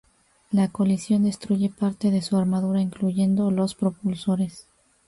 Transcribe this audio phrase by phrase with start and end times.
[0.49, 4.65] La colisión destruye parte de su armadura, incluyendo los propulsores.